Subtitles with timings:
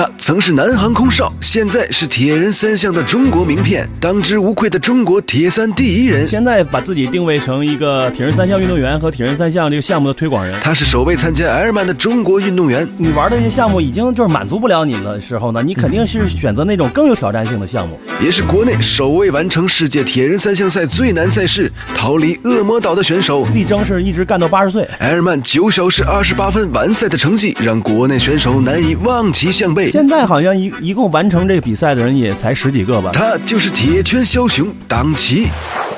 [0.00, 6.26] 他曾是南航空少，现在是铁人三项的中国名片，当之无愧的中国铁三第一人。
[6.26, 10.58] 现在把自己定位成一个铁人三项运动员和铁人三项这个项目的推广人。
[10.62, 12.88] 他是首位参加埃尔曼的中国运动员。
[12.96, 18.00] 你玩的这些项目已经就是满足不了你的时候呢，你肯定是选择那种更有挑战性的项目。
[18.24, 24.88] 也是国内首位完成世界铁人三项赛最难赛事——逃离恶魔岛的选手，力争是一直干到八十岁。
[25.00, 29.89] 埃尔曼九小时二十八分完赛的成绩，让国内选手难以望其项背。
[29.90, 33.10] 现在好像一一共完成这个比赛的人也才十几个吧。
[33.12, 35.48] 他就是铁拳枭雄党旗，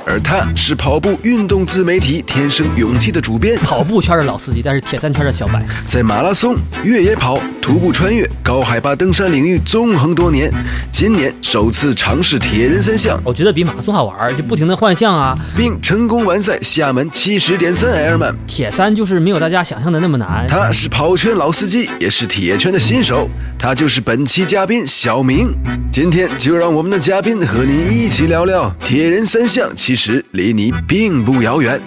[0.07, 3.57] 而他是跑步运动自媒体《天生勇气》的主编。
[3.59, 10.53] 跑步圈的老司机，但是铁三圈的小白，在马拉松、越野跑、徒步穿越、高海拔登山领域纵横多年，
[10.91, 15.39] 今年首次尝试铁人三项，我觉得比马拉松好玩，就不停的换项啊。
[15.57, 18.35] 并成功完赛厦门七十点三埃尔曼。
[18.47, 20.47] 铁三就是没有大家想象的那么难。
[20.49, 23.29] 他是跑圈老司机，也是铁圈的新手，
[23.59, 25.53] 他就是本期嘉宾小明。
[25.93, 31.79] 今天就让我们的嘉宾和您一起聊聊铁人三项，其其实离你并不遥远。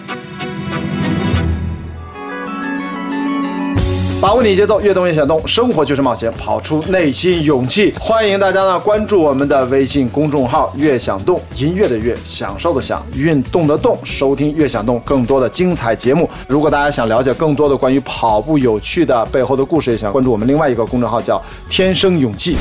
[4.22, 7.96] 把握你节奏，越动越想动，生活就是冒险，跑出内心勇气。
[8.00, 16.30] 欢迎大家呢关注我们的微信公众号“越想动”，音乐的乐，享受的享，运动的动，收听“越想动”更多的精彩节目。
[16.48, 22.56] 如果大家想了解更多的关于跑步有趣的背后的故事，也想关注我们另外一个公众号叫“天生勇气”。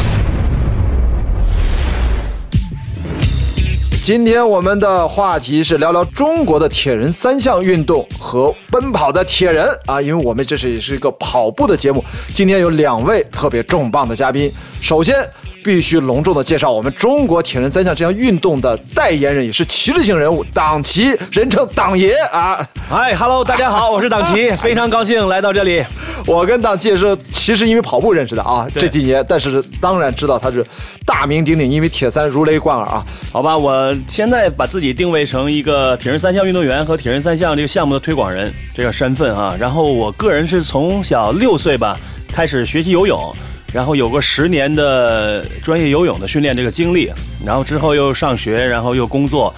[4.05, 12.05] 今天我们的话题是聊聊中国的铁人三项运动和奔跑的铁人啊，因为我们这是也是一个跑步的节目。
[12.35, 14.53] 今天有两位特别重磅的嘉宾，
[14.83, 15.27] 首先
[15.65, 22.61] 必须隆重的介绍我们中国铁人三项这项运动的代言人，也是旗帜性人物党旗，人称党爷啊。
[22.87, 25.83] 嗨，Hello，大家好，我是党旗， 非常高兴来到这里。
[26.27, 30.65] 我跟党旗也是其实因为跑步认识的啊，这几年，但是当然知道他是
[31.07, 33.03] 大名鼎鼎，因为铁三如雷贯耳啊。
[33.33, 39.57] 好吧，我现在把自己定位成一个铁人三项运动员和铁人三项这个项目的推广人这个身份啊。
[39.59, 41.99] 然后我个人是从小六岁吧
[42.31, 43.35] 开始学习游泳，
[43.75, 47.11] 然后有个十年的专业游泳的训练这个经历，
[47.45, 49.53] 然后之后又上学，然后又工作，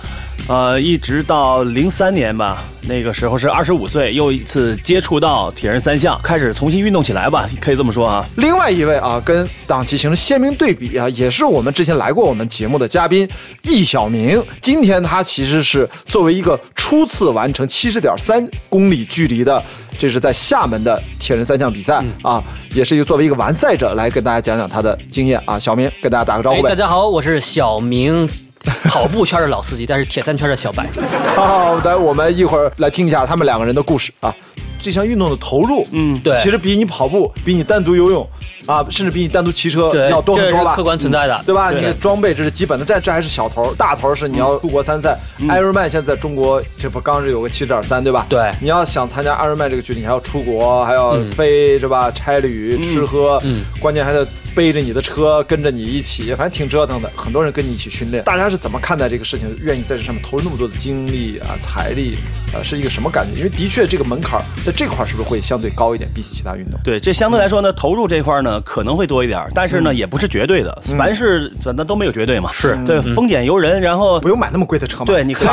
[0.48, 8.24] 呃，一直到零三年吧，那个时候是二十五岁，又一次接触到铁人三项，开始重新运动起来吧，可以这么说啊。
[8.36, 13.28] 另外一位啊，跟党旗形成鲜明对比啊，也是我们之前来过我们节目的嘉宾
[13.64, 14.40] 易小明。
[14.62, 19.60] 今天他其实是作为一个初次完成七十点三公里距离的，
[19.98, 22.40] 这是在厦门的铁人三项比赛、啊，
[22.72, 25.58] 也是一个作为一个完赛者来跟大家讲讲他的经验啊。
[25.58, 26.68] 小明跟大家打个招哎呼，呗。
[26.68, 28.28] 大家好，我是小明，
[28.90, 30.86] 跑步圈的老司机，但是铁三圈的小白。
[31.34, 34.34] 好的，我们一会儿来听一下他们两个人的故事啊。
[34.78, 38.28] 这项运动的投入，嗯对其实比你跑步、比你单独游泳
[38.66, 40.76] 啊，甚至比你单独骑车，要多很多吧？
[40.76, 41.72] 客观存在的，对吧？
[41.72, 45.18] 对你的装备这是基本的，这这还是小头，大头是你要出国参赛。
[45.48, 48.26] 艾瑞曼现在在中国，这不刚是有个七十点三，对吧？
[48.28, 52.08] 对你要想参加艾瑞曼这个距离，你还要出国，还要飞，是吧？
[52.12, 54.24] 差旅、吃喝，嗯关键还得
[54.56, 57.10] 背着你的车跟着你一起，反正挺折腾的。
[57.14, 59.46] 很多人跟你一起训练，大家是怎么看待这个事情？
[59.62, 62.16] 愿意在这上面投入那么多的精力啊、财力
[62.54, 63.36] 啊，是一个什么感觉？
[63.36, 66.80] 因为的确这个门槛在这块儿是不是会相对高一点，比起其他运动？
[66.82, 72.50] 对，这相对来说呢，投入这块儿呢可能会多一点儿，但是呢也不是绝对的，凡是反正都没有绝对嘛。
[72.50, 75.04] 是对，丰俭由人，然后不用买那么贵的车嘛。
[75.04, 75.48] 对，你可以。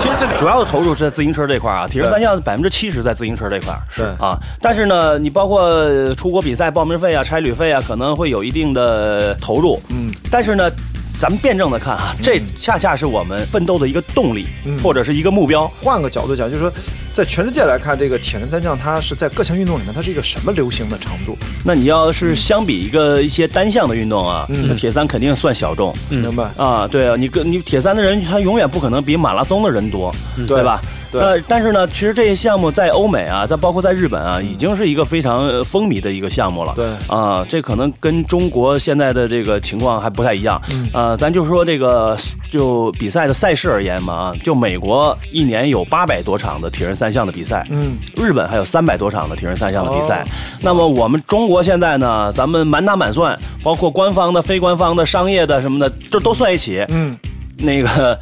[0.00, 4.36] 其实这主要的投入是在自行车这块儿啊，铁人三项百分之七十在自行车这块儿是啊。
[4.60, 9.80] 但是呢，你包括呃出国比赛报名费啊、差旅费啊，可能会有一定的投入。
[9.90, 10.70] 嗯，但是呢。
[11.18, 15.66] 咱们辩证的看啊，这恰恰是我们奋斗的一个动力，嗯或者是一个目标。
[15.66, 16.70] 换个角度讲，就是说，
[17.14, 21.34] 在全世界来看，这个铁人三项它是在各项运动里面，它是一个什么流行的程度？
[21.64, 25.90] 那你要是相比一个一些单项的运动啊，嗯那铁三肯定算小众。
[26.10, 26.44] 明白？
[26.58, 30.14] 啊，对啊，你跟你铁三的人，他永远不可能比马拉松的人多，
[30.46, 30.82] 对吧？
[30.82, 36.72] 对呃，但是呢，其实这些项目在欧美啊，在包括在日本啊，已经是一个非常呃风靡的一个项目了。
[36.74, 40.60] 对啊，这可能跟中国现在的这个情况还不太一样。
[40.70, 42.16] 嗯呃，咱就说这个
[42.50, 50.22] 就比赛的赛事而言嘛啊，就美国一年有八百多场的铁人三项的比赛，嗯，日本还有三百多场的铁人三项的比赛。
[50.22, 50.26] 哦
[50.62, 57.14] 那么我们中国现在呢，咱们满打满算，包括官方的、非官方的、商业的什么的，这都算一起，嗯，
[57.58, 58.18] 那个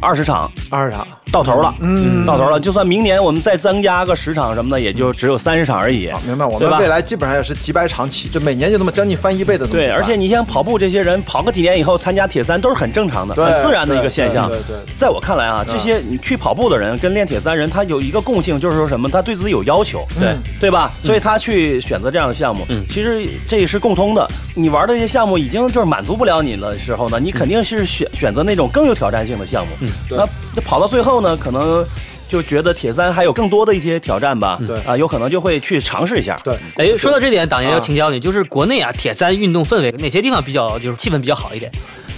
[0.00, 2.58] 二十场二十场到头了，嗯到头了。
[2.58, 6.06] 就算明年我们再增加个十场什么的，也就只有三十场而已。
[6.06, 6.44] 啊，明白？
[6.46, 14.48] 我们未来基本上也是几百场起，就每年就那么将近翻一倍的对，而且你像跑步这些人，跑个几年以后参加铁三都是很正常的、很自然的一个现象。
[14.48, 19.08] 对对对对在我看来啊，这些你去跑步的人跟练铁三人，他有一个共性，就是说什么？
[19.08, 20.90] 他对自己有要求，对对吧？
[21.02, 24.26] 所以他去选择这样的项目，嗯其实这也是共通的。
[24.54, 29.79] 你玩的这些项目已经就是满足不了你的时候呢，你肯定是选选择那种更有挑战性的项目。
[29.80, 31.84] 嗯那那跑到最后呢，可能
[32.28, 34.60] 就觉得铁三还有更多的一些挑战吧。
[34.66, 36.40] 对啊，有可能就会去尝试一下。
[36.44, 41.70] 对，哎，说到这点，党爷要啊请教你，就是国内啊铁三运动氛围哪些地方比较就是气氛比较好一点？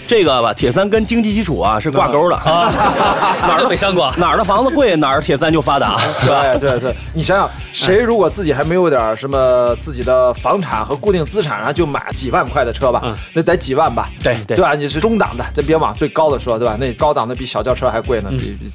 [0.06, 2.70] 这个吧，铁三跟经济基础啊是挂钩的啊，
[3.42, 4.12] 哪儿都没上过。
[4.18, 6.42] 哪儿的房子贵，哪儿铁三就发达，是吧？
[6.58, 14.08] 对对对，你想想，谁如果自己还没有点什么自己的房产和固定资产，然后就买几万块的车吧，嗯那得几万吧？
[14.22, 14.74] 对对对吧？
[14.74, 16.76] 你是中档的，咱别往最高的说，对吧？
[16.78, 18.30] 那高档的比小轿车还贵呢，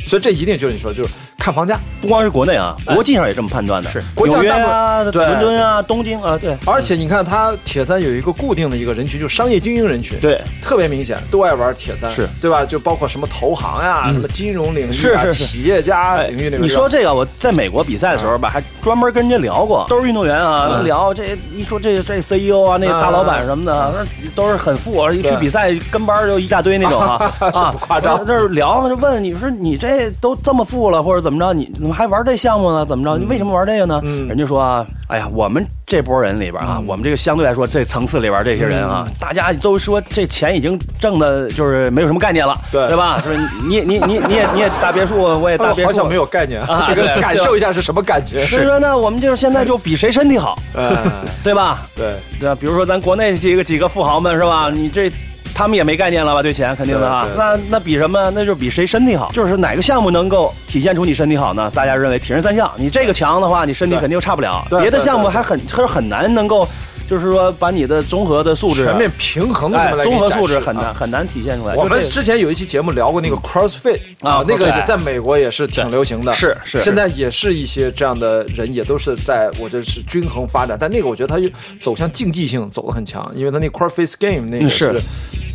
[0.07, 1.77] 所以这一定就是你说，就是看房价。
[2.01, 3.89] 不光是国内啊，国际上也这么判断的。
[3.89, 12.65] 是纽约啊、伦敦啊、东京啊，对而且你看，它铁三有一个固定的一个人群，就是商业精英人群，对，特别明显，都爱玩铁三，是对吧？
[12.65, 16.63] 就包括什么投行呀、什么金融领域啊、是是是企业家领域那个。
[16.63, 32.85] 你说这个，我在美国比赛的时候吧，还专门跟人家聊过，都是运动员啊，嗯聊这一说这这 CEO 啊，那大老板什么的，那都是很富，一去比赛跟班就一大堆那种啊 啊，不夸张这是聊就问你说你这都这么富了，或者怎么着，你怎么还玩这项目呢？
[32.85, 33.17] 怎么着？
[33.17, 33.99] 你为什么玩这个呢？
[34.03, 43.21] 嗯人家说啊，哎呀，我们这波人里边啊，我们这个相对来说这层次里边这些人啊，嗯大家都说这钱已经挣的就是没有什么概念了，对对吧？
[43.21, 43.33] 说
[43.69, 48.45] 你你你你也你也大别墅，我也大别墅，好像没有概念，啊这个感受一下是什么感觉？
[48.47, 50.93] 所以说呢，我们就是现在就比谁身体好，嗯，
[51.41, 51.79] 对吧？
[51.95, 52.13] 对。
[52.37, 52.57] 对吧？
[52.59, 54.69] 比如说咱国内几个几个富豪们是吧？
[54.69, 55.09] 你这。
[55.57, 56.43] 他们也没概念了吧？
[56.43, 57.33] 对钱肯定的啊对。
[57.33, 58.31] 对那那比什么？
[58.35, 59.31] 那就是比谁身体好。
[59.33, 61.71] 就是哪个项目能够体现出你身体好呢？
[61.73, 64.63] 大家认为铁人三项，你这个强的话，你身体肯定差不了。
[64.79, 66.67] 别的项目还很是很难能够，
[67.09, 71.73] 就是说把你的综合的素质啊、全面平衡哎综合素质很难啊很难体现出来。
[71.73, 81.49] 我们之前有一期节目聊过那个 CrossFit 啊那个在美国也是挺流行的，是是现在也是一些这样的人，也都是在我这是均衡发展，但那个我觉得他就
[81.81, 84.93] 走向竞技性走得很强，因为他那 CrossFit Game 那个是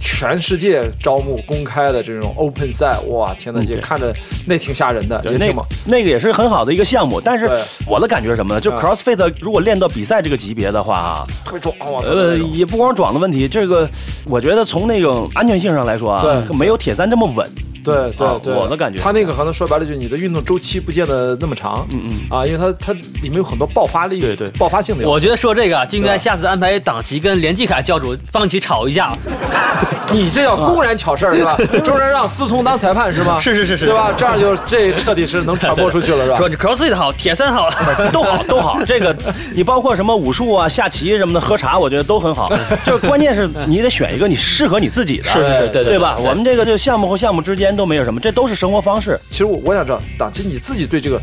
[0.03, 4.13] 全世界招募公开的这种 Open 赛，哇天呐，嗯对也看着
[4.47, 5.65] 那挺吓人的，对那也挺猛。
[5.87, 7.49] 那个也是很好的一个项目，但是
[7.87, 8.61] 我的感觉是什么呢？
[8.61, 13.89] 就嗯 CrossFit 如果练到比赛这个级别的话啊，特别壮，哇呃，也不光壮的问题，这个
[14.27, 17.49] 我觉得从那种安全性上来说啊，对没有铁三这么稳。
[17.91, 25.09] 啊对对对，我的感觉他那个可能说白了就是你的运动周期不见得那么长，嗯嗯，啊，因为它它里面有很多爆发力，对对爆发性的。
[25.09, 29.13] 我觉得说这个啊就应该下次安排党旗跟连继凯教主放起吵一架。
[30.13, 31.57] 你这叫公然挑事儿是吧？
[31.83, 33.39] 中间让思聪当裁判是吗？
[33.41, 34.11] 是是是是对吧？
[34.17, 36.37] 这样就这彻底是能传播出去了是吧？
[36.39, 37.71] 说你 CrossFit 好，铁三好，
[38.13, 38.79] 都好，都好。
[38.87, 39.17] 这个
[39.55, 42.47] 你包括什么武术啊、下棋什么的，喝茶，我觉得都很好。
[42.85, 46.17] 就是关键是你得选一个你适合你自己的，是是是对对对吧？
[46.19, 49.19] 我们这个就项目和项目之间都没有什么，这都是生活方式。
[49.31, 51.21] 其实我我想知道，党其实你自己对这个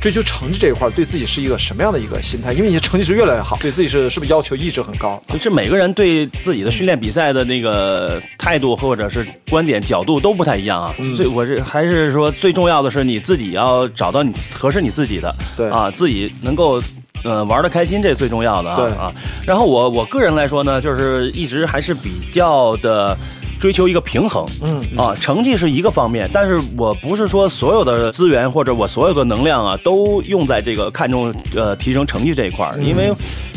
[0.00, 2.52] 追求成绩这一块儿，对自己是一个什么样的一个心态？
[2.52, 5.22] 因为你的成绩是越来越好，对自己是是不是要求一直很高？
[5.28, 10.94] 就是每个人对自己的训练比赛的那个态度或者是观点角度都不太一样啊。
[10.98, 16.80] 嗯所以我这还是说最重要的是你自己要找到你合适你自己的，对啊，自己能够。
[17.24, 19.14] 呃，玩的开心，这是最重要的啊啊！
[19.46, 23.16] 然后我我个人来说呢，就是一直还是比较的
[23.62, 33.12] 追求一个平衡，嗯啊，成绩是一个方面，但是我不是说所有的资源或者我所有的能量啊都用在这个看重呃提升成绩这一块儿，因为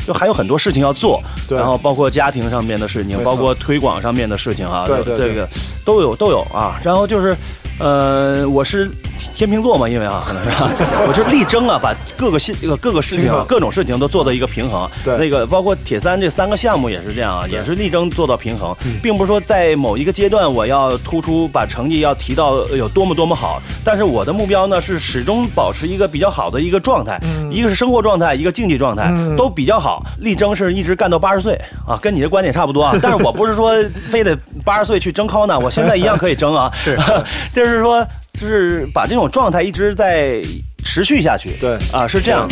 [0.05, 1.57] 就还有很多事情要做，嗯对。
[1.57, 5.29] 然后包括家庭上面的事情包括推广上面的事情啊，对对对。
[5.29, 5.49] 这个
[5.83, 6.79] 都有都有啊。
[6.83, 7.35] 然后就是，
[7.79, 8.87] 呃，我是
[9.33, 10.69] 天秤座嘛，因为啊，可能是吧，
[11.07, 14.87] 我是力争啊，把各个信各个事情各种事情都做到一个平衡。
[15.03, 15.17] 对。
[15.17, 18.93] 那个包括铁三这三个项目也是这样啊，也是力争做到平衡，嗯。
[19.01, 27.51] 并不是说在某一个阶段我要突出把成绩要提到有多么多么好，但是我的目标呢是始终保持一个比较好的一个状态，嗯。
[27.51, 31.59] 一个是生活状态，一个竞技状态，都比较好，力争是一直干到八十岁。
[31.87, 33.71] 啊，跟你的观点差不多啊， 但是我不是说
[34.07, 36.97] 非得八十岁去争 call 呢，我现在一样可以争啊，是，
[37.53, 38.05] 就是说
[38.39, 40.41] 就是把这种状态一直在
[40.83, 42.47] 持续下去，对啊，是这样。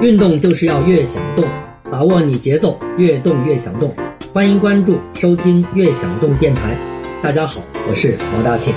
[0.00, 1.48] 运动就是要越想动，
[1.90, 3.94] 把握你节奏，越动越想动。
[4.32, 6.76] 欢迎关注收听“越想动”电台。
[7.22, 8.74] 大家好，我是毛大庆。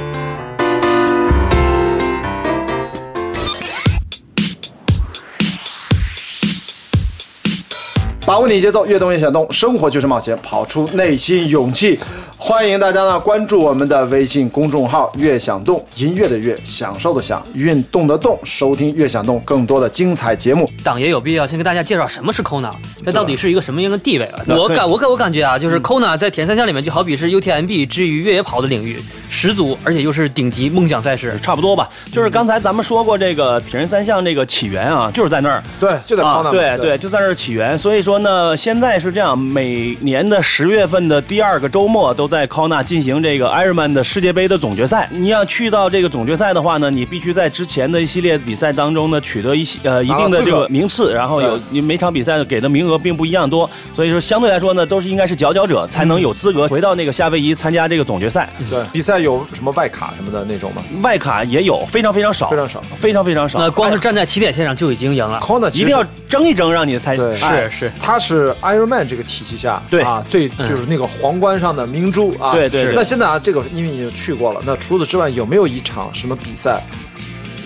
[8.25, 11.99] 把握你节奏，越动越想动，生活就是冒险，跑出内心勇气。
[12.39, 20.67] 欢迎大家呢关注我们的微信公众号“越想动”，音乐的乐，享受的享，运动的动，收听越想动更多的精彩节目。
[20.83, 22.71] 党也有必要先给大家介绍什么是 Kona，
[23.05, 24.43] 这到底是一个什么样的地位啊？
[24.47, 28.99] 我感我感我感觉啊，就是 Kona 在铁人三项里面就好比是 UTMB 之于越野跑的领域，
[29.35, 31.37] 十足，而且又是顶级梦想赛事。
[31.41, 35.61] 差不多吧，就是刚才咱们说过这个铁人三项这个起源啊，就是在那儿。
[35.77, 37.77] 对，就在啊康，纳、对对，就在那儿起源。
[37.77, 45.09] 所以说呢，现在是这样，每年的十月份的第二个周末都在 Kona 进行这个 Ironman 的世界杯的总决赛。
[45.11, 58.49] 你要去到这个总决赛的话呢，你必须在之前的一系列比赛当中呢取得一些呃一定的这个名次，然后有你每场比赛给的名额并不一样多，所以说相对来说呢，都是应该是佼佼者才能有资格回到那个夏威夷参加这个总决赛。
[58.69, 60.81] 对比赛有什么外卡什么的那种吗？
[61.03, 63.59] 外卡也有，非常非常少，非常少非常非常少。
[63.59, 65.39] 那光是站在起点线上就已经赢了。
[65.41, 72.53] Kona 一定要争一争，让你猜是是，他是 Ironman 这个体系下，对啊，最就是那个皇冠上的明珠啊。
[72.53, 76.81] 对对对那现在啊，这个因为你去过了，那除此之外，有没有一场什么比赛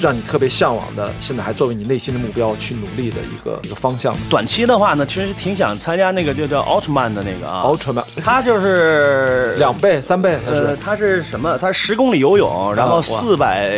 [0.01, 10.77] 让你特别向往的，现在还作为你内心的目标去努力的一个一个方向短期的话呢，其实挺想参加那个就叫奥特曼的那个啊，？Ultraman 它就是两倍、三倍还呃，是？
[10.83, 11.57] 它是什么？
[11.57, 13.71] 它十公里游泳，然后四百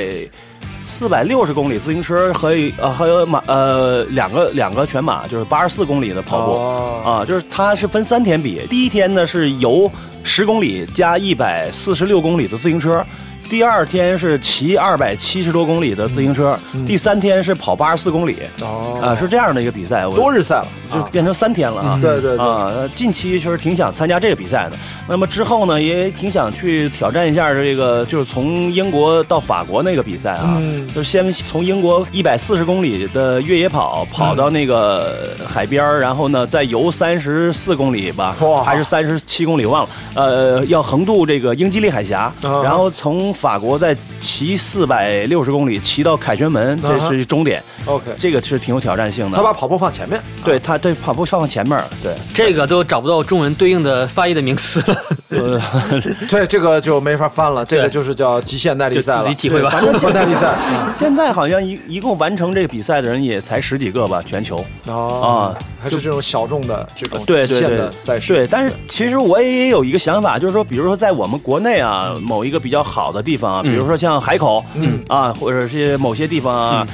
[0.85, 9.89] 四百六十公里自行车和一呃还有马呃两个两个全马，就是八十四公里的跑步、哦啊，就是它是分三天比，第一天呢是游
[10.23, 13.03] 十公里加一百四十六公里的自行车。
[13.51, 20.08] 第二天是骑二百七十多公里的自行车，第三天是跑八十四公里，嗯哦啊，是这样的一个比赛。
[20.08, 22.00] 我多日赛了，啊就变成三天了啊！
[22.01, 24.77] 对对对啊，近期确实挺想参加这个比赛的。
[25.05, 30.58] 那么之后呢，也挺想去挑战一下这个，就是从英国到法国那个比赛啊。
[30.62, 39.89] 嗯就是先从英国一百四十公里的越野跑跑到那个海边儿然后呢再游三十四公里吧哇，还是三十七公里忘了。
[40.15, 47.60] 呃，要横渡这个英吉利海峡，啊然后从法国在骑四百六十公里骑到凯旋门，这啊是终点。
[47.88, 49.36] OK，这个是挺有挑战性的。
[49.36, 54.95] 他把跑步放前面，对他对跑步放前面儿，对，这个都找不到中文对应的翻译的名词了。
[55.29, 55.60] 呃，
[56.29, 60.55] 对这个就没法翻了，这个就是叫极限耐力赛了，就自己体会吧综合耐力赛。
[60.95, 64.63] 现在好像一一共完成这个比赛的人也才十几个吧，全球。
[64.88, 68.36] 哦啊，还是这种小众的这种对对对极限的，赛事。
[68.36, 76.88] 对，但是其实我也有一个想法，就是说，比如说在我们国内啊，某一个比较好的地方啊，比如说像海口，嗯啊，或者是某些地方啊。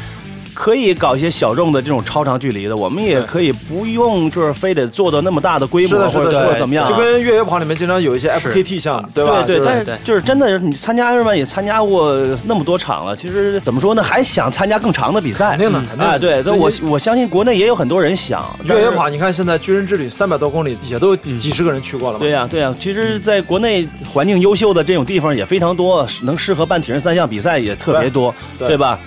[0.58, 9.44] 可以搞一些小众的这种超长距离的，我们也可以不用就是非得做到那么大的规模，或者或者怎么样啊，就跟越野跑里面经常有一些是 FKT 项目，对吧？
[9.46, 15.52] 对对，但是就是真的，你参加日本也参加过那么多场了，其实怎么说呢，还想参加更长的比赛。
[15.52, 16.06] 肯定的，肯定的。
[16.06, 18.90] 啊，对，我我相信国内也有很多人想越野。
[18.90, 22.20] 跑，你看现在巨人之旅三百多公里，也都嗯几十个人去过了嘛。
[22.20, 28.98] 对呀、对呀、其实，在国内环境优秀的这种地方也非常多，能适合办铁人三项比赛也特别多，对对吧？
[28.98, 29.00] 海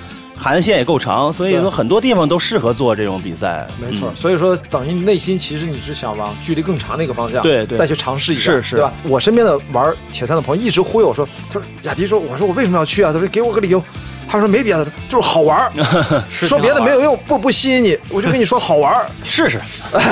[0.48, 3.66] 岸线也够长，所以说很多地方都适合做这种比赛。
[3.80, 8.92] 没错，嗯所以说等于你内心其实你是想往距离更长的一个方向，对对再去尝试一下，是是对吧？
[9.04, 13.12] 我身边的玩铁三的朋友一直忽悠我说，他说雅迪说，我说我为什么要去啊？
[13.12, 13.82] 他说给我个理由。
[14.30, 15.72] 他说没别的，就是好玩儿
[16.30, 19.58] 说别的没有用，不不吸引你，我就跟你说好玩儿 试试，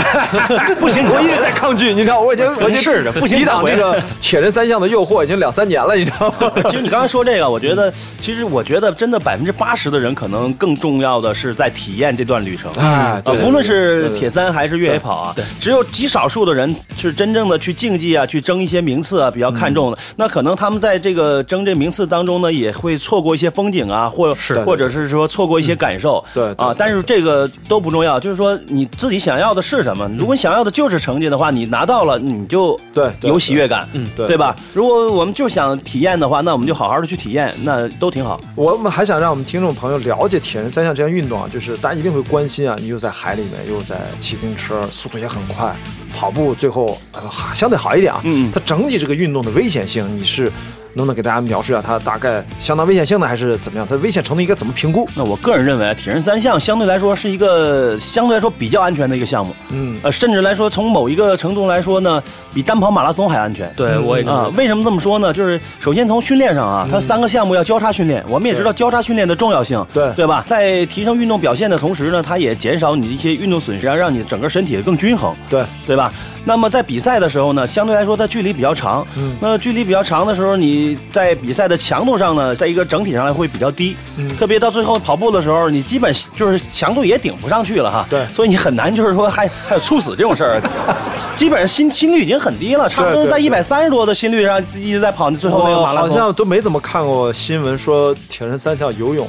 [0.81, 6.51] 不行，我一直在抗拒，你知道，我已经我已经试试不行抵挡这个铁人三项的诱惑已经两三年了，你知道吗？
[6.65, 12.73] 其实你刚才说这个，我觉得，其实我觉得真的百分之八十的人，可能更重要的是在体验这段旅程。
[12.73, 19.97] 啊无论是铁三还是越野跑啊，只有极少数的人是真正的去竞技啊，去争一些名次啊，比较看重的。
[19.97, 26.25] 嗯那可能他们在这个争这名次当中呢，也会错过一些风景啊，或是或者是说错过一些感受。
[26.35, 30.11] 对对啊，但是这个都不重要，就是说你自己想要的是什么。
[30.19, 34.55] 如果你想要的就是成绩的话，你拿到了你就对对有喜悦感，嗯对对吧？
[34.73, 38.41] 如果我们就想体验的话，那我们就好好的去体验，那都挺好。
[38.55, 45.75] 我们还想让我们听众朋友了解铁人三项这项运动啊，就是大家一定会关心啊，你又在海里面，又在骑自行车，速度也很快，
[46.15, 47.21] 跑步最后呃
[47.55, 48.21] 相对好一点啊。
[48.25, 50.51] 嗯它整体这个运动的危险性，你是
[50.99, 53.87] 能不能给大家描述一下它大概相当危险性呢，还是怎么样？
[53.89, 55.09] 它危险程度应该怎么评估？
[55.15, 62.21] 那我个人认为，铁人三项相对来说是一个相对来说比较安全的一个项目，嗯，呃，甚至来说从某一个程度来说呢，
[62.53, 63.71] 比单跑马拉松还安全。
[63.77, 65.33] 对，我也知道，为什么这么说呢？
[65.33, 70.45] 就是首先从训练上啊，它三个项目要交叉训练，我们也知道交叉训练的重要性，对对吧？
[70.49, 75.33] 在提升运动表现的同时呢，它也减少你的一些运动损失，让你整个身体更均衡。
[75.49, 76.13] 对，对吧？
[76.45, 88.07] 那么在比赛的时候呢，相对来说它距离比较长，嗯那距离比较长的时候，你你在比赛的强度上呢，在一个整体上来会比较低，嗯特别到最后跑步的时候，你基本就是强度也顶不上去了哈。
[88.09, 90.63] 对所以你很难就是说还还有猝死这种事儿，
[91.37, 96.11] 基本上心心率已经很低了，差不多在一百三十多的心率上一直在跑最后那个我马拉松。
[96.11, 99.27] 好像都没怎么看过新闻说铁人三项游泳，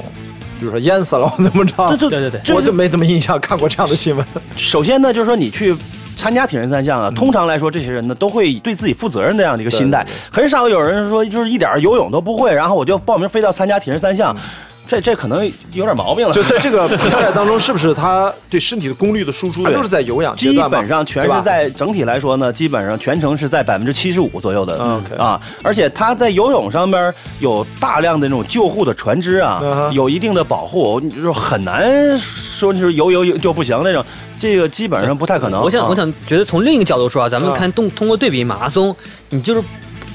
[0.58, 4.24] 比如说淹死了怎么着，对对对对我就没怎么印象看过这样的新闻。
[4.56, 5.74] 首先呢，就是说你去。
[6.20, 14.36] 参加铁人三项啊，通常来说，这些人呢都会对自己负责任这样的一个心态，很少有人说就是一点游泳都不会，然后我就报名非要参加铁人三项，
[14.90, 16.34] 这这可能有点毛病了。
[16.34, 34.04] 就在这个比赛当中，是不是他对身体的功率的输出对都是在有氧阶基段吗本上全是在整体来说呢，基本上全程是在百分之七十五左右的嗯，OK 啊，而且他在游泳上边有大量的那种救护的船只啊嗯哼，有一定的保护，就是很难说就是游游游就不行那种，
[34.36, 35.62] 这个基本上不太可能。
[35.62, 38.94] 我想，啊我想觉得从另一个角度说啊，咱们啊看动通过对比马拉松，
[39.28, 39.62] 你就是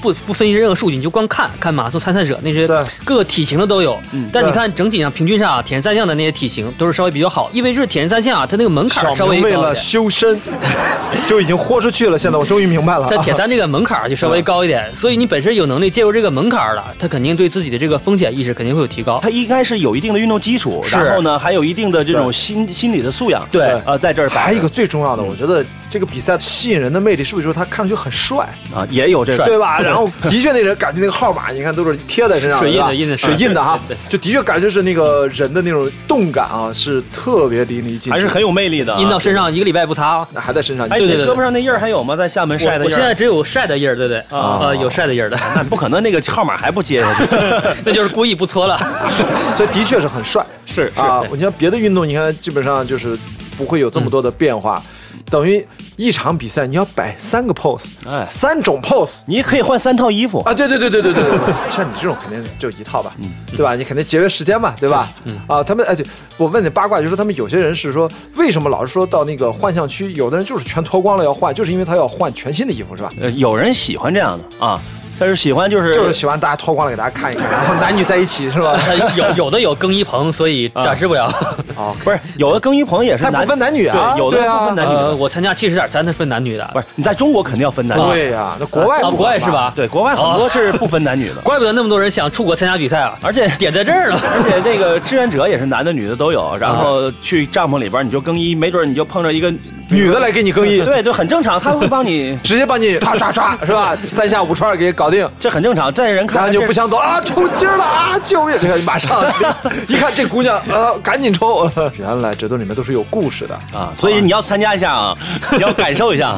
[0.00, 3.98] 不不分析任何数据，你就光看看马拉松参赛者那些对各个体型的都有。
[4.12, 9.74] 嗯但是你看整体上平均上啊，铁人三项的那些体型都是稍微比较好，因为就是铁人三项啊，它那个门槛稍微明为了。
[9.74, 10.38] 修身，
[11.26, 12.18] 就已经豁出去了。
[12.18, 19.18] 现在我终于明白了，在铁三这个门槛就稍微高一点，所以你本身有能力介入这个门槛了，他肯定对自己的这个风险意识肯定会有提高。
[19.22, 25.64] 他应该是有一定的运动基础，然后呢还有一定的这种心心理的素养，对呃，在这儿摆还有一个最重要的，我觉得
[25.96, 29.80] 这个比赛吸引人的魅力，是不是就是他看上去很帅，啊也有这个对吧？
[29.80, 40.28] 然后的确那人感觉那个号码，你看都是贴在身上，水印的印的水印的哈 就的确感觉是那个人的那种动感啊，是特别淋漓尽致，还是很有魅力的啊，印到身上一个礼拜不擦啊。
[40.34, 40.86] 那还在身上。
[40.88, 42.14] 哎，对对对你胳膊上那印儿还有吗？
[42.14, 47.24] 在厦门晒的印儿我我现在只有晒的印儿，对对，啊，有晒的印儿的，那不可能，那个号码还不接下去。
[47.86, 48.76] 那就是故意不搓了。
[49.56, 50.44] 所以的确是很帅。
[50.66, 53.16] 是啊，你像别的运动，你看基本上就是
[53.56, 54.82] 不会有这么多的变化，
[55.30, 55.64] 等于
[55.96, 59.20] 一场比赛你要摆三个 pose，哎三种 pose。
[59.26, 63.14] 你可以换三套衣服啊，对对对对对对对， 像你这种肯定就一套吧，
[63.50, 63.74] 对吧？
[63.74, 65.08] 你肯定节约时间嘛，对吧？
[65.46, 66.04] 啊，他们哎，对
[66.36, 73.10] 我问你八卦，就是说他们有些人是说，为什么老是说到那个幻象区，有的人就是全脱光了要换，就是因为他要换全新的衣服，是吧？
[73.20, 74.80] 呃，有人喜欢这样的啊，
[75.18, 78.78] 但是喜欢就是就是喜欢大家脱光了给大家看一看， 然后男女在一起，是吧？
[78.88, 81.32] 呃 有 有的有更衣棚，所以展示不了。
[81.76, 89.50] 哦，不是有的更衣棚也是男他不分男女啊对，有的不分男女我参加七十点三，它分男女的，不是你在中国肯定要分男女，对呀，那国外国外是？
[89.50, 89.72] 吧？
[89.74, 94.18] 对，国外很多是不分男女的，怪不得那么多人想出国参加比赛啊，而且点在这儿呢。
[94.22, 99.52] 而且这个志愿者也是男的女的都有，然后去帐篷里边你就更衣，没准你就碰着一个
[99.88, 103.96] 女的来给你更衣，对就，很正常，他会帮你，直接帮你唰唰唰是吧？
[104.08, 105.28] 三下五除二给搞定。
[105.38, 108.18] 这很正常，在人看然后来就不想走啊，抽筋了啊！
[108.24, 108.56] 救命！
[108.84, 109.24] 马上
[109.88, 111.70] 一看这姑娘，呃，赶紧抽。
[111.98, 113.54] 原来这都里面都是有故事的。
[113.72, 115.16] 啊，所以你要参加一下啊，
[115.52, 116.34] 你要感受一下。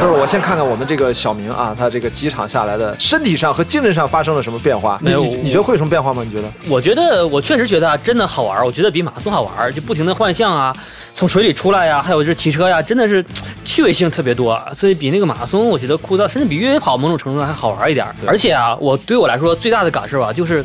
[0.00, 4.98] 不是，我先看看我们这个小明啊，他这个几场下来的身体上和精神上发生了什么变化？
[5.00, 6.22] 没有你你觉得会有什么变化吗？
[6.24, 6.48] 你觉得？
[6.68, 8.64] 我觉得我确实觉得啊，真的好玩。
[8.64, 10.74] 我觉得比马拉松好玩，就不停的换向啊，
[11.14, 13.24] 从水里出来呀，还有就是骑车呀，真的是
[13.64, 14.60] 趣味性特别多。
[14.74, 18.14] 所以比那个马拉松，我觉得枯燥，甚至比越野跑某种程度上还好玩一点儿。
[18.26, 20.64] 而且啊，我对我来说最大的感受啊，就是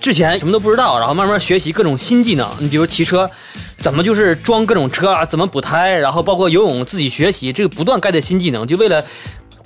[0.00, 2.48] 之前什么都不知道，然后慢慢学习各种新技能。
[2.58, 3.30] 你比如骑车，
[3.78, 9.02] 怎么就是装各种车啊，怎么补胎，然后包括游泳自己学习，这个不断 get 新技能，就为了。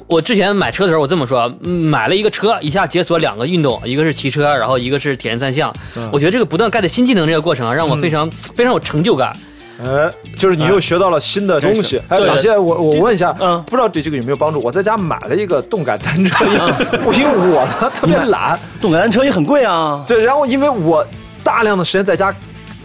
[0.08, 5.74] 我之前买车的时候，我这么说，嗯买了一个车，一下解锁两个运动，一个是骑车，然后一个是铁人三项。
[6.12, 9.36] 我觉得这个不断 get 新技能这个过程啊，让我非常、非常有成就感。
[9.84, 12.00] 哎，就是你又学到了新的东西。
[12.08, 14.60] 哎，对党现我我问一下，嗯不知道对这个有没有帮助？
[14.60, 16.44] 我在家买了一个动感单车，
[17.04, 21.06] 我因为我呢特别懒，动感单车也很贵啊，对，然后因为我
[21.44, 22.34] 大量的时间在家。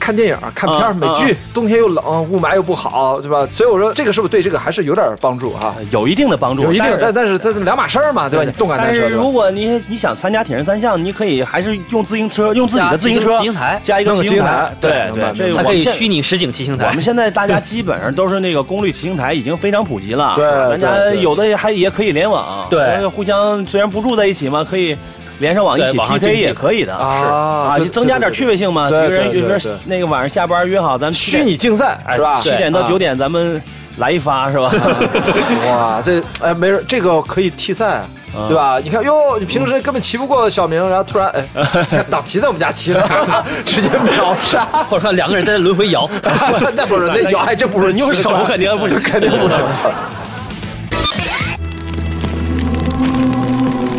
[0.02, 3.48] 看电影、看片美剧嗯，冬天又冷，雾霾又不好，对吧？
[3.54, 5.76] 所以我说这个是不是对这个还是有点帮助哈？
[5.92, 8.44] 有一定的帮助，有一定，但但但是这两码事儿嘛，对吧？
[8.44, 16.88] 你动感单车，但是如果你你想参加铁人三项，你可以还是用自行车，用自己的自行车骑行台加一个骑行台对对这明白它可以虚拟实景骑行台。
[16.88, 20.34] 我们现在大家基本上都是那个功率骑行台，已经非常普及了。
[20.36, 24.98] 对大家对对有的还也可以联网，对那个互相虽然不住在一起嘛，可以
[25.42, 28.88] 连上网一起 PK 也可以的，啊是啊，对就增加点趣味性嘛。
[28.88, 32.40] 几对个人，对对比如说那个晚上下班约好，咱们虚拟竞赛哎是吧？
[32.44, 33.62] 七点到啊九点咱们
[33.98, 34.72] 来一发是吧？
[35.68, 38.02] 哇，这哎没事，这个可以替赛，
[38.36, 38.78] 嗯对吧？
[38.84, 41.44] 你看哟，你平时根本骑不过小明，然后突然哎，
[41.90, 43.04] 你看党旗在我们家骑了，
[43.66, 44.64] 直接秒杀。
[44.88, 46.08] 或者说两个人在轮回摇，
[46.76, 49.56] 那不是，那摇还真不是，你用手肯定不是，肯定不是。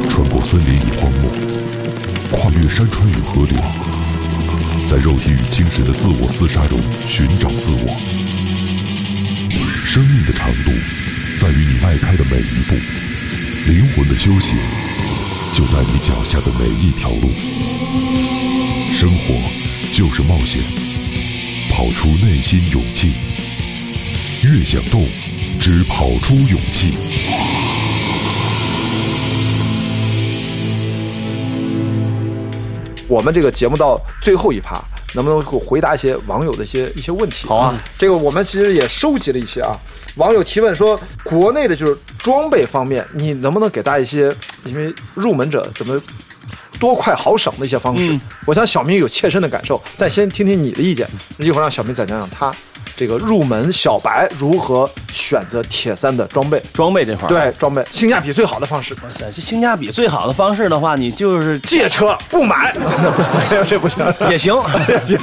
[0.09, 1.12] 穿过森林与荒漠，跨
[2.63, 3.59] 越山川与河流，
[4.87, 7.99] 在肉体与精神的自我厮杀中寻找自我。
[9.85, 10.71] 生命的长度
[11.39, 12.77] 在于你迈开的每一步，
[13.67, 14.57] 灵魂的修行
[15.53, 17.33] 就在你脚下的每一条路。
[18.95, 19.35] 生活
[19.93, 20.63] 就是冒险，
[21.69, 23.15] 跑出内心勇气。
[24.45, 25.09] 越想动，
[25.59, 26.93] 只跑出勇气。
[33.13, 37.47] 我们这个节目到最后一趴，能不能给我回答一些网友的一些一些问题？
[37.47, 39.79] 好啊，这个我们其实也收集了一些啊。
[40.17, 46.01] 网友提问说，国内的就是装备方面，你能不能给大家一些，因为入门者怎么
[46.81, 48.11] 多快好省的一些方式？
[48.15, 52.51] 嗯我想小明有切身的感受，但先听听你的意见，一会儿让小明再讲讲他
[52.97, 56.63] 这个入门小白如何选择铁三的装备。
[56.73, 57.85] 装备这块儿，对，装备。
[57.91, 62.75] 性价比最好的方式，哇塞，这性价比最好的方式的话，你就是借车不买，
[63.49, 64.05] 这这不行。
[64.31, 64.55] 也行，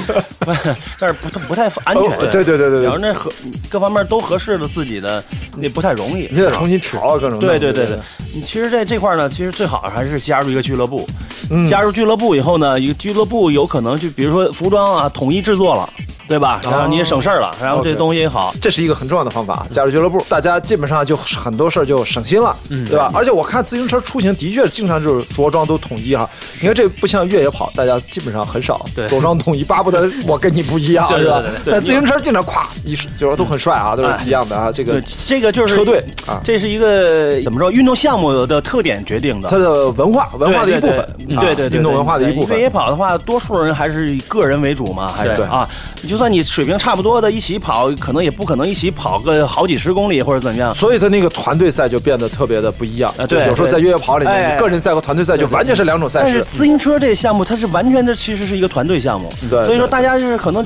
[0.98, 2.04] 但是不不太安全。
[2.10, 2.84] 哦对对对对对。
[2.84, 3.30] 要是那合
[3.68, 5.22] 各方面都合适的自己的，
[5.56, 6.28] 那不太容易。
[6.30, 7.98] 你得重新调啊，各种对对对对，
[8.34, 11.08] 你其实在这块儿呢，其实最好还是加入一个俱乐部。
[11.50, 11.68] 嗯。
[11.68, 15.88] 加入俱乐部以后呢，一个俱乐部有可能就比如说服装啊统一制作了，
[16.30, 16.60] 对吧？
[16.62, 18.54] 然后你也省事儿了，然后这东西也好。
[18.62, 19.66] 这是一个很重要的方法。
[19.72, 23.10] 加入俱乐部，大家基本上就很多事儿就省心了，对吧？
[23.12, 26.30] 而且我看自行车出行的确经常就是着装都统一哈。
[26.60, 34.70] 你看这不像越野跑，大家基本上很少对着装统一，巴不得我跟你不一样， 是吧但自行车经常咵一就是都很帅啊，都是一样的啊。
[34.72, 37.70] 这个，这个就是车队啊这是一个怎么说？
[37.72, 39.48] 运动项目的特点决定的。
[39.48, 42.64] 它的文化文化的一部分，啊对对对，运动文化的一部分越。
[42.64, 45.68] 野跑的话，多数人还是以个人为主嘛，还是对啊，
[46.02, 50.74] 你就算你水平差不多的，一起跑，可能也不可能一起跑个好几十公里或者怎么样。
[50.74, 56.26] 所以他那个团队赛就变得特别的不一样啊对有时候在越野跑里面，哎你个人赛和团队赛就完全是两种赛事。
[56.26, 59.32] 但是自行车这个项目，它是完全的，其实是一个团队项目。
[59.48, 60.62] 对所以说大家就是可能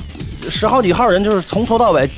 [0.51, 2.09] 十好几号人，就是从头到尾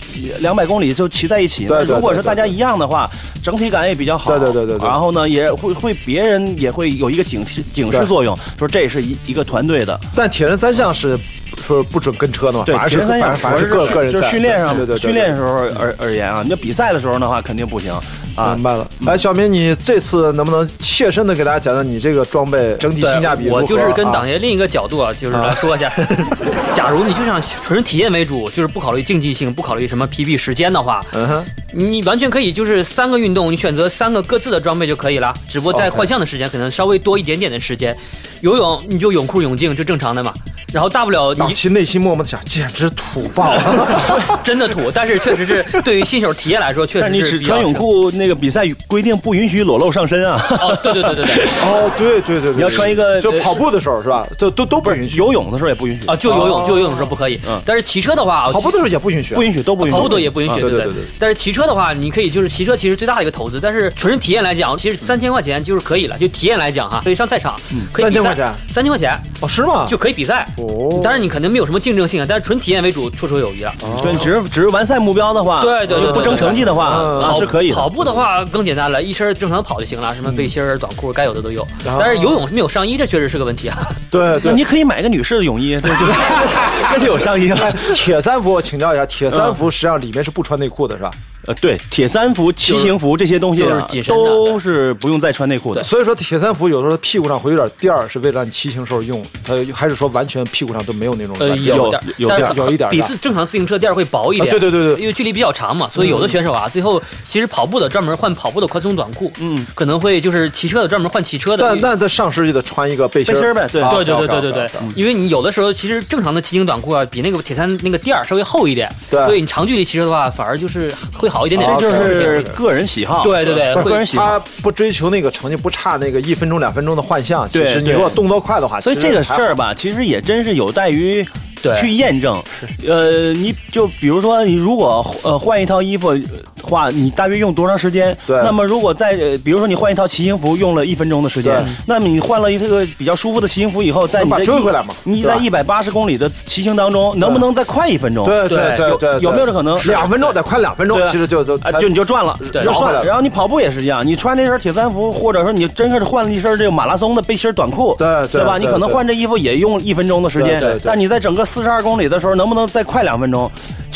[0.40, 1.66] 两百公里就骑在一起。
[1.66, 3.10] 对对对如果是大家一样的话，
[3.42, 4.30] 整体感也比较好。
[4.30, 9.98] 对对对对对然后呢，也会会别人也会有一个警示警示作用，说这是一一个团队的。
[10.14, 11.18] 但铁人三项是
[11.66, 14.30] 说不准跟车的嘛，对，反而是铁人三项反而反而是就是个个人赛。
[14.30, 17.92] 训练上，对对训练时候而而言啊，你要比赛的时候的话，肯定不行
[18.36, 18.62] 啊明。
[18.62, 18.88] 白了。
[19.06, 23.48] 哎，小明，你这次能不能切身的给大家讲讲你这个装备整体性价比？
[23.48, 25.90] 我就是跟啊党爷另一个角度啊，就是来说一下，
[26.74, 37.96] 假如你就想纯体验为主，就是不考虑竞技性，不考虑什么 PB 时间的话，嗯哼，你完全可以就是三个运动，你选择三个各自的装备就可以了，只不过在换项的时间可能稍微多一点点的时间。
[38.40, 40.32] 游泳你就泳裤泳镜，就正常的嘛。
[40.72, 44.40] 然后大不了你党旗内心默默的想，简直土爆了。
[44.42, 50.44] 真的土，但是确实是对于新手体验来说，确但你只实是比较穿泳裤，那个比赛规定不允许裸露上身啊。
[50.60, 51.44] 哦，对对对对对。
[51.62, 54.26] 哦，对对对对，你要穿一个就跑步的时候是吧？
[54.38, 57.40] 都都都不允许，游泳的时候也不允许啊，就游泳，哦就游泳的时候不可以。
[57.46, 59.96] 嗯但是骑车的话，跑步的时候也不允许啊，不允许，都不允许。
[59.96, 67.56] 跑步的也不允许，对啊对对对对但是骑车的话，你可以就是骑车，其实最大的一个投资，但是纯体验来讲，其实三千块钱就是可以了，就体验来讲哈，可以上赛场，
[67.92, 69.86] 可以比赛3000块钱，三千块钱哦，是吗？
[69.88, 70.46] 就可以比赛。
[70.58, 73.72] 哦，当然你肯定没有什么竞争性啊，但是纯体验为主，绰绰有余了。
[74.02, 77.72] 对，只是只是完赛目标的话，对对对对不争成绩的话，跑是可以。
[77.72, 81.62] 跑步的话更简单了，一身正常跑就行了，什么背心儿、短裤该有的都有。
[81.86, 83.78] 啊但是游泳是没有上衣，这确实是个问题啊。
[84.10, 84.52] 对对。
[84.52, 87.72] 你可以买个女士的泳衣， 对对，这就有上衣了。
[87.94, 91.10] 铁三服，我请教一下，铁三服实际上里面是不穿内裤的，是吧？
[91.46, 95.82] 呃，对，铁三服、骑行服这些东西啊就是紧身都是不用再穿内裤的。
[95.82, 99.24] 所以说铁三服有时候屁股上会有点垫儿，是为了让你骑行时候用。
[99.44, 104.48] 它还是说完全屁股上都没有那种呃，软垫儿有点儿，有但是有一点儿比自正常自行车垫儿会薄一点。
[104.48, 111.62] 啊对对对对因为距离比较长嘛，所以有的选手啊，最后其实跑步的专门换跑步的宽松短裤，嗯，可能会就是骑车的专门换骑车的。
[111.68, 121.68] 但那在上身就得穿一个背心背心儿呗对啊对对对对对因为你有的时候其实正常的骑行短裤啊，比那个铁三那个垫儿稍微厚一点，对所以你长距离骑车的话，反而就是会好一点点。
[121.68, 123.24] 啊这就是个人喜好。
[123.24, 124.38] 对对对个人喜好。
[124.38, 127.48] 他不追求那个成绩，不差那个一分钟两分钟的幻象。
[127.48, 131.26] 其实你如果动作快的话，所以这个事儿吧，其实也真是有待于
[131.60, 132.40] 对去验证。
[132.86, 136.20] 呃，你就比如说，你如果呃换一套衣服的
[136.66, 138.16] 话，你大约用多长时间？
[138.26, 148.26] 对那么如果在呃比如说你换一套骑行服用了一分钟的时间，那么你换了一个比较舒服的骑行服以后，在你追回来嘛你在一百八十公里的骑行当中，能不能再快一分钟？
[148.26, 153.04] 对对对对对，有没有这可能两分钟得快两分钟其实就就啊，就你就赚了，对就算了。
[153.04, 158.58] 然后你跑步也是一样，你穿那身铁三服，或者说你真是换了一身这个马拉松的背心短裤，对对吧？
[158.58, 163.50] 对你可能换这衣服也用一分钟的时间但你在整个四十二公里的时候，能不能再快两分钟？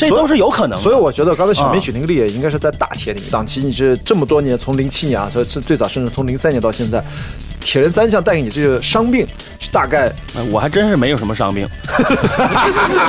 [0.09, 0.77] 这都是有可能的。
[0.77, 3.21] 所以我觉得刚才小明啊举那个例，也应该是在大铁里。
[3.31, 7.03] 党旗你是这么多年，从零七年啊，所以是最早，甚至从零三年到现在，
[7.61, 9.25] 铁人三项带给你这个伤病
[9.59, 11.67] 是大概呃我还真是没有什么伤病。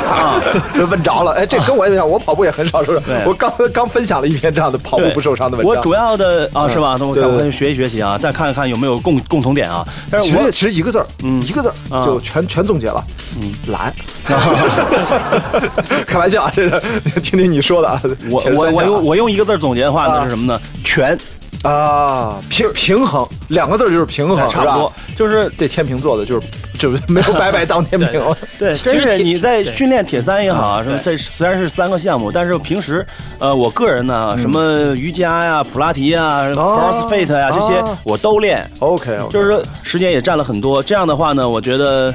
[0.08, 0.40] 啊，
[0.74, 1.32] 就问着了。
[1.32, 3.24] 哎，这跟我也一样，我跑步也很少受伤对。
[3.26, 5.76] 我刚刚分享了一篇这样的跑步不受伤的文章。
[5.76, 6.96] 我主要的啊，嗯是吧？
[6.98, 9.86] 那我对对赶快学习学习啊，再看看有没有共共同点啊。
[10.10, 13.02] 但是我其实其实一个字儿，嗯一个字儿啊就全全总结了，
[13.40, 13.92] 嗯，懒。
[16.06, 16.80] 开玩笑啊，这是
[17.20, 18.00] 听听你说的啊。
[18.30, 20.60] 我我我用我用一个字儿总结的话是什么呢？
[20.84, 21.18] 全，
[21.62, 25.14] 啊平平衡两个字儿就是平衡，差不多是吧。
[25.16, 26.46] 就是这天平座的，就是
[26.78, 28.20] 就是没有白白当天平。
[28.58, 33.06] 对，其实铁真是你在训练铁三也好什么这虽然是三个项目，但是平时
[33.38, 40.82] 呃，我个人呢，什么瑜伽呀、普拉提呀、CrossFit 呀这些哦我都练，OK，就是时间也占了很多。
[40.82, 42.12] 这样的话呢，我觉得。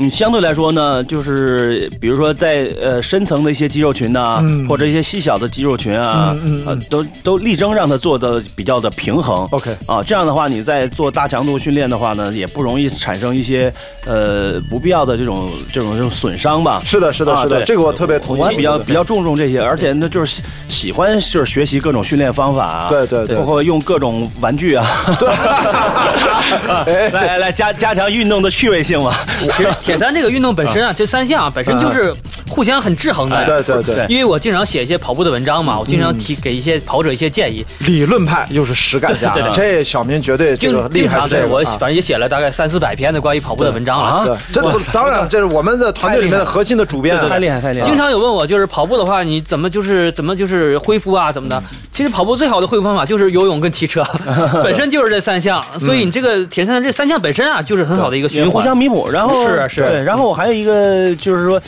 [0.00, 9.46] 嗯，相对来说呢，就是比如说在呃深层的一些肌肉群呐、嗯或者一些细小的肌肉群啊，嗯嗯嗯呃都都力争让它做的比较的平衡。
[9.50, 13.72] OK 啊，这样的话你在做大强度训练的话呢，也不容易产生一些
[14.06, 16.80] 呃不必要的这种这种这种损伤吧。
[16.84, 18.40] 是的，是的，是的，这个我特别同意。
[18.40, 20.42] 我还比较比较注重这些，而且呢，就是喜
[20.90, 24.86] 喜欢就是学习各种训练方法啊，对对对包括用各种玩具啊，
[26.86, 29.12] 哎来来来加加强运动的趣味性嘛。
[29.36, 32.14] 其实 铁三这个运动本身啊，这三项啊本身就是
[32.50, 33.46] 互相很制衡的。
[33.46, 37.64] 对对对，因为我经常写一些跑步的文章嘛，我经常提给一些跑者一些建议。
[37.86, 39.32] 理论派又是实干家。
[39.32, 44.26] 对对，这小明绝对这经个厉害经常对我反正也写了大概三四百篇的关于跑步的文章了。
[44.26, 47.86] 对，真的当然，这是我们的团队里面的核心的主编啊，太厉害太厉害！
[47.86, 51.62] 经常有问我，就是跑步的话，你怎么就是怎么就是恢复啊，怎么的？
[51.92, 54.04] 其实跑步最好的恢复方法就是游泳跟骑车，
[54.64, 58.52] 本身就是这三项，所以你这个铁三这三项本身啊，就是很好的一个循环。
[58.52, 59.82] 互相弥补，然后是是。
[59.82, 61.60] 对，然后我还有一个就是说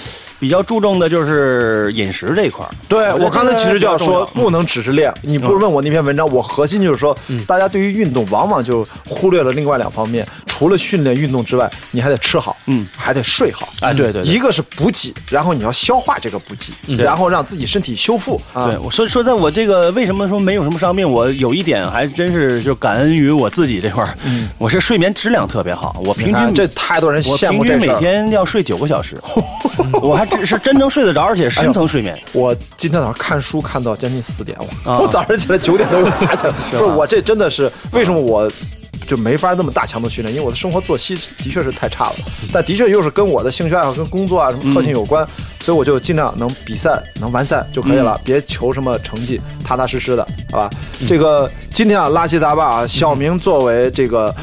[0.43, 2.69] 比较注重的就是饮食这一块儿。
[2.89, 5.15] 对我刚才其实就要说，不能只是练。
[5.23, 13.69] 你不是问我那篇文章，我核心就是说，大家对于运动往往就忽略了另外两方面，除了训练运动之外，你还得吃好，嗯，还得睡好。
[13.83, 18.41] 哎，对对对一个是补给，然后你要消化这个补给，然后让自己身体修复。
[18.53, 24.13] 啊对，我说说，在我这个为什么说没有什么伤病，我有一点还真是就感恩于我自己这块儿，
[24.59, 27.93] 我是睡眠质量特别好，我平均这太多人我羡平均每。
[28.01, 29.17] 天要睡九个小时，
[30.03, 32.19] 我还真是真正睡得着，而且深层睡眠。
[32.33, 38.51] 我今天早上看书看到将近四点，我、啊我早上起来九点多又爬起来，不是我这真的是为什么我
[39.07, 40.35] 就没法那么大强度训练？
[40.35, 42.17] 因为我的生活作息的确是太差了，
[42.53, 45.27] 但的确又是跟我的兴趣爱好、跟工作啊什么特性有关，
[45.61, 50.71] 所以我就尽量能比赛能完赛就可以了，别求什么成绩，踏踏实实的，好吧？
[51.07, 54.35] 这个今天啊，拉稀杂吧啊，小明作为这个。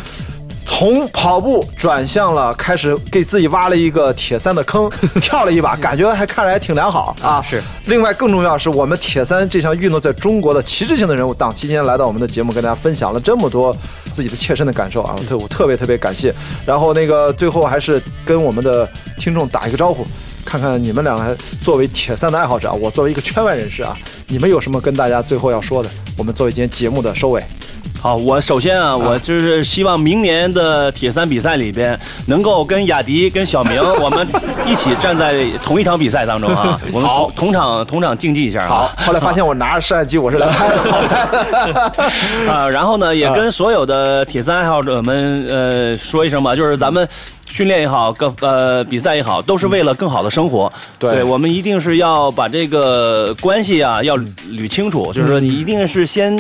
[0.79, 4.89] 从跑步转向了，开始给自己挖了一个铁三的坑，
[5.19, 7.43] 跳了一把，感觉还看着还挺良好啊。
[7.45, 7.61] 是。
[7.87, 13.75] 另外，更重要是我们铁三这项运动在中国的旗帜性的人物，档期间来到我们的节目，跟大家分享了这么多
[14.13, 16.33] 自己的切身的感受啊，对我特别特别感谢。
[16.65, 20.07] 然后那个最后还是跟我们的听众打一个招呼。
[20.45, 23.95] 看看你们两个作为铁三的爱好者，我作为一个圈外人士啊，
[24.31, 25.89] 你们有什么跟大家最后要说的？
[26.15, 27.43] 我们作为今天节目的收尾，
[27.99, 34.27] 好，我首先啊，我就是希望明年的铁三比赛里边，能够跟雅迪、跟小明， 我们
[34.67, 38.93] 一起站在同一场比赛当中啊， 我们同同场同场竞技一下啊。
[38.97, 42.53] 后来发现我拿着摄像机，我是来 拍的。
[42.53, 47.07] 啊，然后呢，也跟所有的铁三爱好者们呃说一声吧，就是咱们。
[47.51, 50.71] 训练也好，各呃比赛也好，都是为了更好的生活。
[50.99, 54.15] 对我们一定是要把这个关系啊要
[54.49, 56.36] 捋清楚，就是说你一定是先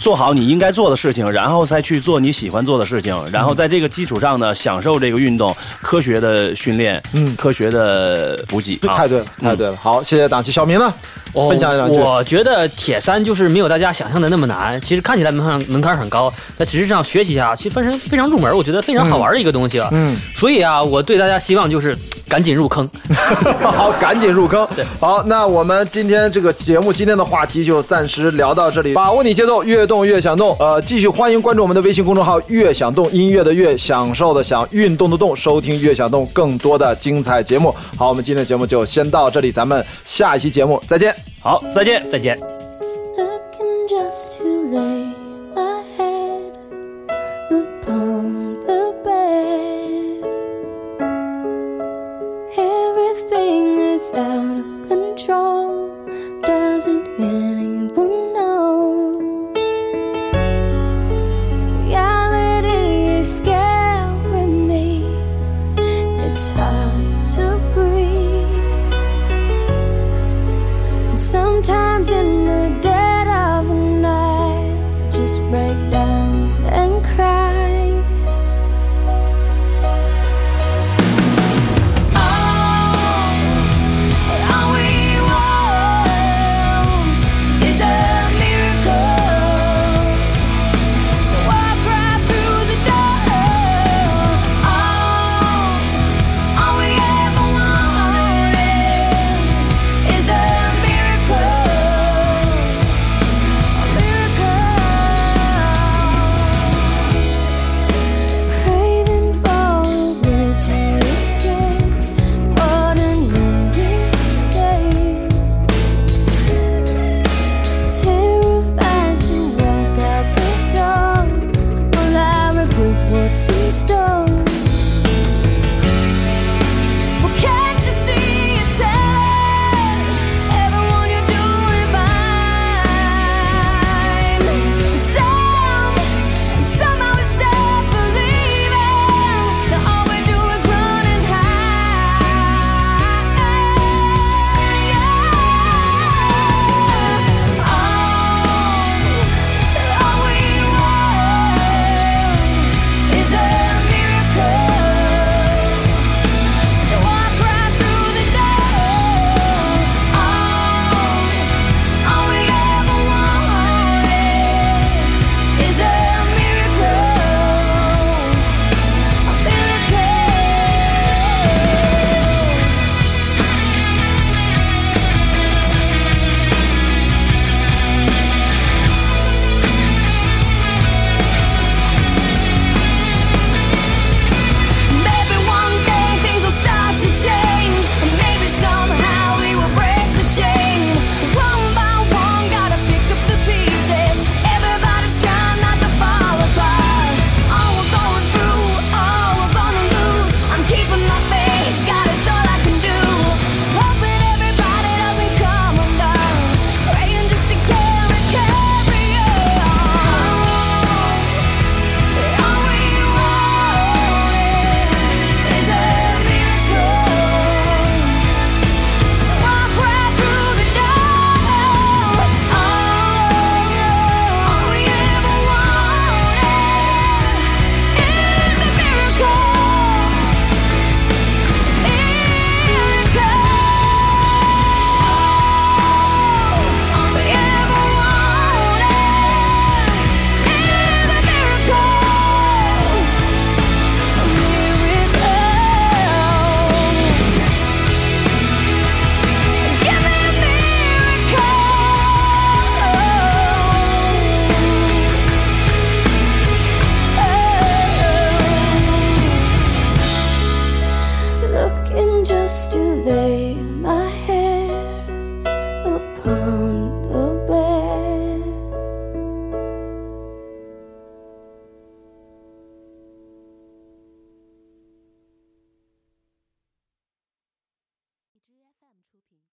[0.00, 8.78] 做好你应该做的事情，然后再去做你喜欢做的事情，然后在这个基础上呢，享受这个运动，科学的训练，嗯科学的补给。
[8.88, 9.76] 啊太对了，太对了。
[9.76, 10.50] 好，谢谢档期。
[10.50, 10.92] 小明呢？
[11.32, 11.98] 我分享一两句。
[12.00, 19.88] 我觉得铁三就是没有大家想象的那么难，其实看起来门槛门槛很高，但实际上学习一下，其实非常非常入门，我觉得非常好玩的一个东西了。
[19.92, 21.96] 嗯，所以啊，我对大家希望就是
[22.28, 22.88] 赶紧入坑。
[23.62, 24.66] 好，赶紧入坑。
[24.98, 28.92] 好，那我们今天这个节目今天的话题就暂时聊到这里。
[28.94, 30.56] 把握你节奏，越动越想动。
[30.60, 37.74] 呃，继续欢迎关注我们的微信公众号“越想动”，音乐的越，享受的享，运动的动，收听“越想动”更多的精彩节目。
[37.96, 41.12] 好，我们今天的节目就先到这里，咱们下一期节目再见。
[41.40, 42.08] 好，再见。
[42.08, 42.59] 再见。